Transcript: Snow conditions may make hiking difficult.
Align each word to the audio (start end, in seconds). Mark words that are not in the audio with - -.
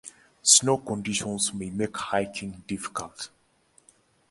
Snow 0.41 0.79
conditions 0.79 1.53
may 1.53 1.69
make 1.69 1.95
hiking 1.95 2.63
difficult. 2.65 3.29